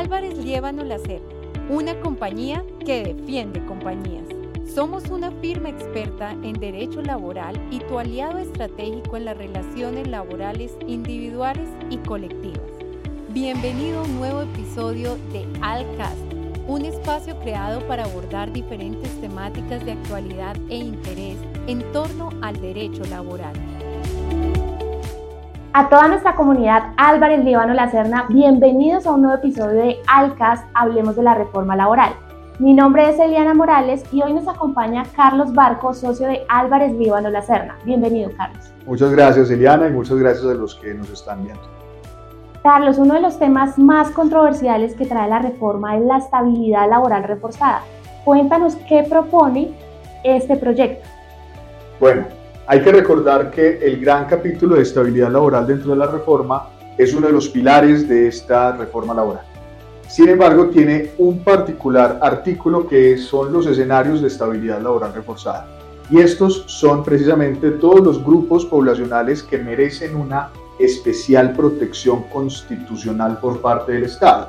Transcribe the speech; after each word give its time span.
Álvarez 0.00 0.38
Liévano 0.38 0.82
Lacer, 0.82 1.20
una 1.68 1.94
compañía 2.00 2.64
que 2.86 3.02
defiende 3.02 3.62
compañías. 3.66 4.24
Somos 4.66 5.10
una 5.10 5.30
firma 5.30 5.68
experta 5.68 6.32
en 6.42 6.54
derecho 6.54 7.02
laboral 7.02 7.60
y 7.70 7.80
tu 7.80 7.98
aliado 7.98 8.38
estratégico 8.38 9.18
en 9.18 9.26
las 9.26 9.36
relaciones 9.36 10.08
laborales 10.08 10.72
individuales 10.86 11.68
y 11.90 11.98
colectivas. 11.98 12.64
Bienvenido 13.28 14.00
a 14.00 14.04
un 14.04 14.16
nuevo 14.16 14.40
episodio 14.40 15.18
de 15.34 15.46
Alcast, 15.60 16.16
un 16.66 16.86
espacio 16.86 17.38
creado 17.40 17.86
para 17.86 18.04
abordar 18.04 18.50
diferentes 18.54 19.10
temáticas 19.20 19.84
de 19.84 19.92
actualidad 19.92 20.56
e 20.70 20.76
interés 20.76 21.36
en 21.66 21.82
torno 21.92 22.30
al 22.40 22.58
derecho 22.58 23.04
laboral. 23.10 23.52
A 25.72 25.88
toda 25.88 26.08
nuestra 26.08 26.34
comunidad 26.34 26.82
Álvarez 26.96 27.44
Líbano 27.44 27.74
La 27.74 27.88
Serna, 27.88 28.26
bienvenidos 28.28 29.06
a 29.06 29.12
un 29.12 29.22
nuevo 29.22 29.38
episodio 29.38 29.80
de 29.80 29.98
Alcast, 30.08 30.66
Hablemos 30.74 31.14
de 31.14 31.22
la 31.22 31.36
Reforma 31.36 31.76
Laboral. 31.76 32.12
Mi 32.58 32.74
nombre 32.74 33.08
es 33.08 33.20
Eliana 33.20 33.54
Morales 33.54 34.02
y 34.10 34.20
hoy 34.20 34.32
nos 34.32 34.48
acompaña 34.48 35.04
Carlos 35.14 35.54
Barco, 35.54 35.94
socio 35.94 36.26
de 36.26 36.40
Álvarez 36.48 36.92
Líbano 36.94 37.30
La 37.30 37.42
Serna. 37.42 37.78
Bienvenido, 37.84 38.32
Carlos. 38.36 38.72
Muchas 38.84 39.12
gracias, 39.12 39.48
Eliana, 39.48 39.86
y 39.86 39.92
muchas 39.92 40.18
gracias 40.18 40.44
a 40.44 40.54
los 40.54 40.74
que 40.74 40.92
nos 40.92 41.08
están 41.08 41.44
viendo. 41.44 41.62
Carlos, 42.64 42.98
uno 42.98 43.14
de 43.14 43.20
los 43.20 43.38
temas 43.38 43.78
más 43.78 44.10
controversiales 44.10 44.96
que 44.96 45.06
trae 45.06 45.28
la 45.28 45.38
reforma 45.38 45.96
es 45.96 46.02
la 46.02 46.18
estabilidad 46.18 46.90
laboral 46.90 47.22
reforzada. 47.22 47.82
Cuéntanos 48.24 48.74
qué 48.88 49.06
propone 49.08 49.70
este 50.24 50.56
proyecto. 50.56 51.08
Bueno, 52.00 52.24
hay 52.70 52.82
que 52.82 52.92
recordar 52.92 53.50
que 53.50 53.78
el 53.82 54.00
gran 54.00 54.26
capítulo 54.26 54.76
de 54.76 54.82
estabilidad 54.82 55.32
laboral 55.32 55.66
dentro 55.66 55.90
de 55.90 55.96
la 55.96 56.06
reforma 56.06 56.68
es 56.96 57.12
uno 57.12 57.26
de 57.26 57.32
los 57.32 57.48
pilares 57.48 58.08
de 58.08 58.28
esta 58.28 58.76
reforma 58.76 59.12
laboral. 59.12 59.42
Sin 60.06 60.28
embargo, 60.28 60.68
tiene 60.68 61.10
un 61.18 61.42
particular 61.42 62.20
artículo 62.22 62.86
que 62.86 63.18
son 63.18 63.52
los 63.52 63.66
escenarios 63.66 64.22
de 64.22 64.28
estabilidad 64.28 64.80
laboral 64.80 65.12
reforzada. 65.12 65.66
Y 66.10 66.20
estos 66.20 66.62
son 66.68 67.02
precisamente 67.02 67.72
todos 67.72 68.02
los 68.02 68.24
grupos 68.24 68.64
poblacionales 68.66 69.42
que 69.42 69.58
merecen 69.58 70.14
una 70.14 70.50
especial 70.78 71.54
protección 71.54 72.22
constitucional 72.32 73.40
por 73.40 73.60
parte 73.60 73.94
del 73.94 74.04
Estado. 74.04 74.48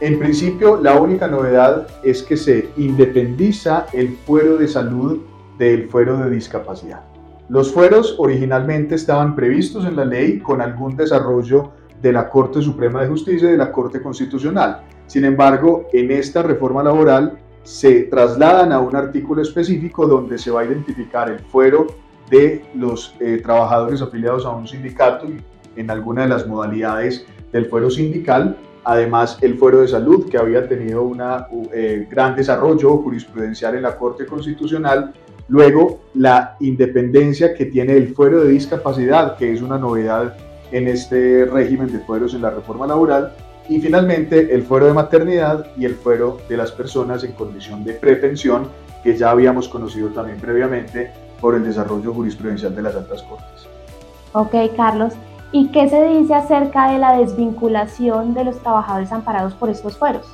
En 0.00 0.18
principio, 0.18 0.80
la 0.82 0.96
única 1.00 1.28
novedad 1.28 1.86
es 2.02 2.20
que 2.24 2.36
se 2.36 2.70
independiza 2.76 3.86
el 3.92 4.16
fuero 4.26 4.56
de 4.56 4.66
salud 4.66 5.20
del 5.56 5.88
fuero 5.88 6.18
de 6.18 6.30
discapacidad. 6.30 7.13
Los 7.48 7.72
fueros 7.72 8.14
originalmente 8.18 8.94
estaban 8.94 9.34
previstos 9.34 9.84
en 9.84 9.96
la 9.96 10.04
ley 10.04 10.38
con 10.38 10.62
algún 10.62 10.96
desarrollo 10.96 11.72
de 12.00 12.12
la 12.12 12.28
Corte 12.28 12.62
Suprema 12.62 13.02
de 13.02 13.08
Justicia 13.08 13.48
y 13.48 13.52
de 13.52 13.58
la 13.58 13.70
Corte 13.70 14.00
Constitucional. 14.00 14.82
Sin 15.06 15.24
embargo, 15.26 15.86
en 15.92 16.10
esta 16.10 16.42
reforma 16.42 16.82
laboral 16.82 17.38
se 17.62 18.04
trasladan 18.04 18.72
a 18.72 18.80
un 18.80 18.96
artículo 18.96 19.42
específico 19.42 20.06
donde 20.06 20.38
se 20.38 20.50
va 20.50 20.62
a 20.62 20.64
identificar 20.64 21.30
el 21.30 21.40
fuero 21.40 21.86
de 22.30 22.64
los 22.74 23.14
eh, 23.20 23.40
trabajadores 23.42 24.00
afiliados 24.00 24.46
a 24.46 24.50
un 24.50 24.66
sindicato 24.66 25.26
y 25.26 25.42
en 25.76 25.90
alguna 25.90 26.22
de 26.22 26.28
las 26.28 26.46
modalidades 26.46 27.26
del 27.52 27.66
fuero 27.66 27.90
sindical. 27.90 28.56
Además, 28.84 29.38
el 29.40 29.56
fuero 29.56 29.80
de 29.80 29.88
salud, 29.88 30.28
que 30.30 30.38
había 30.38 30.66
tenido 30.68 31.02
un 31.02 31.22
eh, 31.72 32.06
gran 32.10 32.36
desarrollo 32.36 32.98
jurisprudencial 32.98 33.74
en 33.76 33.82
la 33.82 33.96
Corte 33.96 34.26
Constitucional, 34.26 35.12
Luego, 35.48 36.00
la 36.14 36.56
independencia 36.60 37.54
que 37.54 37.66
tiene 37.66 37.96
el 37.96 38.14
fuero 38.14 38.42
de 38.42 38.50
discapacidad, 38.50 39.36
que 39.36 39.52
es 39.52 39.60
una 39.60 39.78
novedad 39.78 40.34
en 40.72 40.88
este 40.88 41.44
régimen 41.44 41.92
de 41.92 41.98
fueros 42.00 42.34
en 42.34 42.42
la 42.42 42.50
reforma 42.50 42.86
laboral. 42.86 43.32
Y 43.68 43.80
finalmente, 43.80 44.54
el 44.54 44.62
fuero 44.62 44.86
de 44.86 44.94
maternidad 44.94 45.66
y 45.76 45.84
el 45.84 45.94
fuero 45.94 46.38
de 46.48 46.56
las 46.56 46.72
personas 46.72 47.24
en 47.24 47.32
condición 47.32 47.84
de 47.84 47.94
pretensión, 47.94 48.68
que 49.02 49.16
ya 49.16 49.30
habíamos 49.30 49.68
conocido 49.68 50.08
también 50.08 50.38
previamente 50.38 51.10
por 51.40 51.54
el 51.54 51.64
desarrollo 51.64 52.12
jurisprudencial 52.12 52.74
de 52.74 52.82
las 52.82 52.94
altas 52.94 53.22
cortes. 53.22 53.68
Ok, 54.32 54.54
Carlos. 54.76 55.12
¿Y 55.52 55.68
qué 55.68 55.88
se 55.88 56.02
dice 56.08 56.34
acerca 56.34 56.90
de 56.90 56.98
la 56.98 57.16
desvinculación 57.16 58.34
de 58.34 58.44
los 58.44 58.58
trabajadores 58.58 59.12
amparados 59.12 59.54
por 59.54 59.70
estos 59.70 59.96
fueros? 59.96 60.26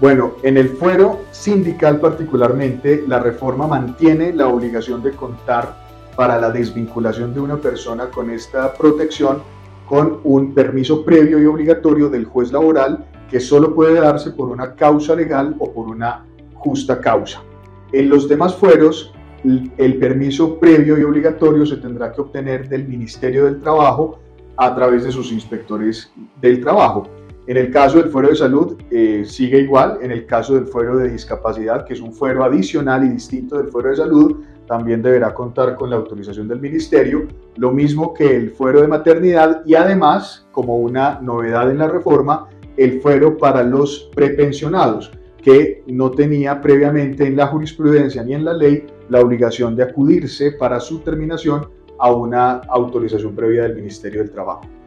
Bueno, 0.00 0.34
en 0.44 0.56
el 0.56 0.68
fuero 0.68 1.22
sindical 1.32 1.98
particularmente, 1.98 3.04
la 3.08 3.18
reforma 3.18 3.66
mantiene 3.66 4.32
la 4.32 4.46
obligación 4.46 5.02
de 5.02 5.10
contar 5.10 5.88
para 6.14 6.40
la 6.40 6.50
desvinculación 6.50 7.34
de 7.34 7.40
una 7.40 7.56
persona 7.56 8.08
con 8.08 8.30
esta 8.30 8.72
protección 8.74 9.42
con 9.88 10.20
un 10.22 10.54
permiso 10.54 11.04
previo 11.04 11.42
y 11.42 11.46
obligatorio 11.46 12.08
del 12.10 12.26
juez 12.26 12.52
laboral 12.52 13.06
que 13.28 13.40
solo 13.40 13.74
puede 13.74 14.00
darse 14.00 14.30
por 14.30 14.50
una 14.50 14.74
causa 14.74 15.16
legal 15.16 15.56
o 15.58 15.72
por 15.72 15.88
una 15.88 16.24
justa 16.54 17.00
causa. 17.00 17.42
En 17.90 18.08
los 18.08 18.28
demás 18.28 18.54
fueros, 18.54 19.12
el 19.44 19.98
permiso 19.98 20.58
previo 20.58 20.98
y 20.98 21.02
obligatorio 21.02 21.64
se 21.66 21.76
tendrá 21.76 22.12
que 22.12 22.20
obtener 22.20 22.68
del 22.68 22.86
Ministerio 22.86 23.46
del 23.46 23.60
Trabajo 23.60 24.20
a 24.56 24.74
través 24.74 25.04
de 25.04 25.12
sus 25.12 25.32
inspectores 25.32 26.12
del 26.40 26.60
trabajo. 26.60 27.08
En 27.48 27.56
el 27.56 27.70
caso 27.70 27.96
del 27.96 28.10
fuero 28.10 28.28
de 28.28 28.36
salud 28.36 28.76
eh, 28.90 29.22
sigue 29.24 29.60
igual, 29.60 30.00
en 30.02 30.10
el 30.10 30.26
caso 30.26 30.54
del 30.54 30.66
fuero 30.66 30.98
de 30.98 31.10
discapacidad, 31.10 31.86
que 31.86 31.94
es 31.94 32.00
un 32.02 32.12
fuero 32.12 32.44
adicional 32.44 33.06
y 33.06 33.08
distinto 33.08 33.56
del 33.56 33.68
fuero 33.68 33.88
de 33.88 33.96
salud, 33.96 34.44
también 34.66 35.00
deberá 35.00 35.32
contar 35.32 35.74
con 35.74 35.88
la 35.88 35.96
autorización 35.96 36.46
del 36.46 36.60
ministerio, 36.60 37.26
lo 37.56 37.72
mismo 37.72 38.12
que 38.12 38.36
el 38.36 38.50
fuero 38.50 38.82
de 38.82 38.88
maternidad 38.88 39.62
y 39.64 39.76
además, 39.76 40.46
como 40.52 40.76
una 40.76 41.20
novedad 41.22 41.70
en 41.70 41.78
la 41.78 41.88
reforma, 41.88 42.50
el 42.76 43.00
fuero 43.00 43.38
para 43.38 43.62
los 43.62 44.10
prepensionados, 44.14 45.10
que 45.42 45.82
no 45.86 46.10
tenía 46.10 46.60
previamente 46.60 47.26
en 47.26 47.34
la 47.34 47.46
jurisprudencia 47.46 48.22
ni 48.24 48.34
en 48.34 48.44
la 48.44 48.52
ley 48.52 48.84
la 49.08 49.20
obligación 49.20 49.74
de 49.74 49.84
acudirse 49.84 50.52
para 50.52 50.80
su 50.80 50.98
terminación 50.98 51.66
a 51.98 52.12
una 52.12 52.58
autorización 52.68 53.34
previa 53.34 53.62
del 53.62 53.76
Ministerio 53.76 54.20
del 54.20 54.32
Trabajo. 54.32 54.77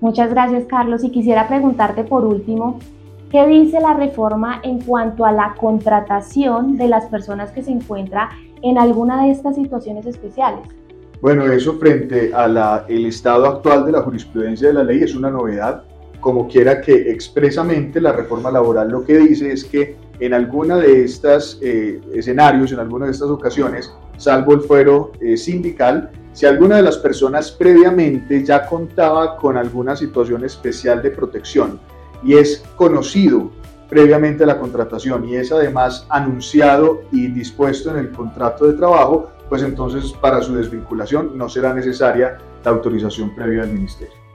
Muchas 0.00 0.30
gracias, 0.30 0.64
Carlos. 0.66 1.04
Y 1.04 1.10
quisiera 1.10 1.48
preguntarte 1.48 2.04
por 2.04 2.24
último, 2.24 2.78
¿qué 3.30 3.46
dice 3.46 3.80
la 3.80 3.94
reforma 3.94 4.60
en 4.62 4.80
cuanto 4.80 5.24
a 5.24 5.32
la 5.32 5.54
contratación 5.58 6.76
de 6.76 6.88
las 6.88 7.06
personas 7.06 7.50
que 7.50 7.62
se 7.62 7.70
encuentran 7.70 8.28
en 8.62 8.78
alguna 8.78 9.22
de 9.22 9.30
estas 9.30 9.56
situaciones 9.56 10.06
especiales? 10.06 10.68
Bueno, 11.20 11.46
eso 11.46 11.78
frente 11.78 12.32
al 12.34 12.84
estado 12.88 13.46
actual 13.46 13.86
de 13.86 13.92
la 13.92 14.02
jurisprudencia 14.02 14.68
de 14.68 14.74
la 14.74 14.84
ley 14.84 15.02
es 15.02 15.14
una 15.14 15.30
novedad, 15.30 15.84
como 16.20 16.46
quiera 16.46 16.80
que 16.80 17.10
expresamente 17.10 18.00
la 18.00 18.12
reforma 18.12 18.50
laboral 18.50 18.90
lo 18.90 19.04
que 19.04 19.16
dice 19.16 19.52
es 19.52 19.64
que 19.64 19.96
en 20.20 20.34
alguna 20.34 20.76
de 20.76 21.04
estos 21.04 21.58
eh, 21.62 22.00
escenarios, 22.14 22.72
en 22.72 22.80
alguna 22.80 23.06
de 23.06 23.12
estas 23.12 23.28
ocasiones, 23.28 23.92
salvo 24.16 24.54
el 24.54 24.60
fuero 24.60 25.12
eh, 25.20 25.36
sindical, 25.36 26.10
si 26.36 26.44
alguna 26.44 26.76
de 26.76 26.82
las 26.82 26.98
personas 26.98 27.50
previamente 27.50 28.44
ya 28.44 28.66
contaba 28.66 29.38
con 29.38 29.56
alguna 29.56 29.96
situación 29.96 30.44
especial 30.44 31.00
de 31.00 31.10
protección 31.10 31.80
y 32.22 32.34
es 32.34 32.62
conocido 32.76 33.52
previamente 33.88 34.44
a 34.44 34.46
la 34.46 34.58
contratación 34.58 35.26
y 35.26 35.36
es 35.36 35.50
además 35.50 36.06
anunciado 36.10 37.04
y 37.10 37.28
dispuesto 37.28 37.88
en 37.88 37.96
el 37.96 38.10
contrato 38.10 38.66
de 38.66 38.74
trabajo, 38.74 39.30
pues 39.48 39.62
entonces 39.62 40.12
para 40.20 40.42
su 40.42 40.54
desvinculación 40.54 41.38
no 41.38 41.48
será 41.48 41.72
necesaria 41.72 42.36
la 42.62 42.70
autorización 42.70 43.34
previa 43.34 43.62
del 43.62 43.72
ministerio. 43.72 44.25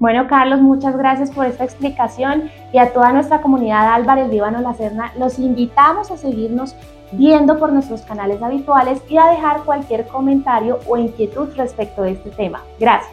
Bueno, 0.00 0.26
Carlos, 0.28 0.60
muchas 0.60 0.96
gracias 0.96 1.30
por 1.30 1.46
esta 1.46 1.64
explicación 1.64 2.50
y 2.72 2.78
a 2.78 2.92
toda 2.92 3.12
nuestra 3.12 3.40
comunidad 3.40 3.94
Álvarez 3.94 4.28
Líbano 4.28 4.60
La 4.60 4.74
Serna, 4.74 5.12
los 5.16 5.38
invitamos 5.38 6.10
a 6.10 6.16
seguirnos 6.16 6.74
viendo 7.12 7.58
por 7.58 7.72
nuestros 7.72 8.02
canales 8.02 8.42
habituales 8.42 9.00
y 9.08 9.16
a 9.16 9.26
dejar 9.26 9.62
cualquier 9.62 10.06
comentario 10.06 10.80
o 10.86 10.96
inquietud 10.96 11.48
respecto 11.56 12.02
de 12.02 12.12
este 12.12 12.30
tema. 12.30 12.62
Gracias. 12.80 13.12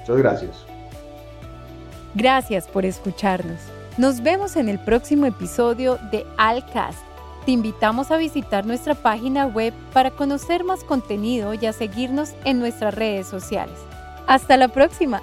Muchas 0.00 0.16
gracias. 0.18 0.66
Gracias 2.14 2.68
por 2.68 2.84
escucharnos. 2.84 3.60
Nos 3.96 4.22
vemos 4.22 4.56
en 4.56 4.68
el 4.68 4.78
próximo 4.78 5.26
episodio 5.26 5.98
de 6.10 6.26
Alcast. 6.36 6.98
Te 7.46 7.52
invitamos 7.52 8.10
a 8.10 8.16
visitar 8.16 8.66
nuestra 8.66 8.94
página 8.94 9.46
web 9.46 9.72
para 9.92 10.10
conocer 10.10 10.64
más 10.64 10.84
contenido 10.84 11.54
y 11.54 11.66
a 11.66 11.72
seguirnos 11.72 12.34
en 12.44 12.58
nuestras 12.58 12.94
redes 12.94 13.26
sociales. 13.26 13.76
Hasta 14.26 14.56
la 14.56 14.68
próxima. 14.68 15.22